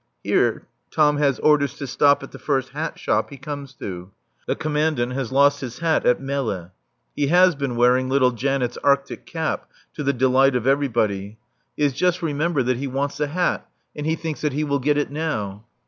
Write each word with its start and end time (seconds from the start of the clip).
Here 0.23 0.63
Tom 0.89 1.17
has 1.17 1.37
orders 1.37 1.75
to 1.75 1.85
stop 1.85 2.23
at 2.23 2.31
the 2.31 2.39
first 2.39 2.69
hat 2.69 2.97
shop 2.97 3.29
he 3.29 3.37
comes 3.37 3.75
to. 3.75 4.09
The 4.47 4.55
Commandant 4.55 5.13
has 5.13 5.31
lost 5.31 5.61
his 5.61 5.77
hat 5.77 6.07
at 6.07 6.19
Melle 6.19 6.71
(he 7.15 7.27
has 7.27 7.53
been 7.53 7.75
wearing 7.75 8.09
little 8.09 8.31
Janet's 8.31 8.77
Arctic 8.83 9.27
cap, 9.27 9.69
to 9.93 10.01
the 10.03 10.11
delight 10.11 10.55
of 10.55 10.65
everybody). 10.65 11.37
He 11.77 11.83
has 11.83 11.93
just 11.93 12.23
remembered 12.23 12.65
that 12.65 12.77
he 12.77 12.87
wants 12.87 13.19
a 13.19 13.27
hat 13.27 13.69
and 13.95 14.07
he 14.07 14.15
thinks 14.15 14.41
that 14.41 14.53
he 14.53 14.63
will 14.63 14.79
get 14.79 14.97
it 14.97 15.11
now. 15.11 15.65